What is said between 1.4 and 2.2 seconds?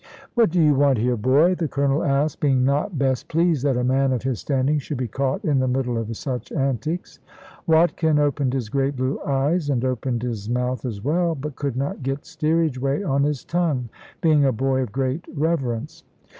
the Colonel